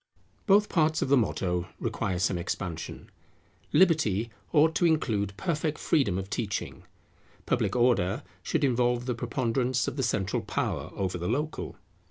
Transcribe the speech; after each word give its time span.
Both 0.47 0.67
parts 0.67 1.03
of 1.03 1.09
the 1.09 1.15
motto 1.15 1.67
require 1.79 2.17
some 2.17 2.39
expansion. 2.39 3.11
Liberty 3.71 4.31
ought 4.51 4.73
to 4.73 4.87
include 4.87 5.37
perfect 5.37 5.77
freedom 5.77 6.17
of 6.17 6.27
teaching; 6.27 6.85
Public 7.45 7.75
Order 7.75 8.23
should 8.41 8.63
involve 8.63 9.05
the 9.05 9.13
preponderance 9.13 9.87
of 9.87 9.97
the 9.97 10.01
central 10.01 10.41
power 10.41 10.89
over 10.95 11.19
the 11.19 11.27
local. 11.29 11.75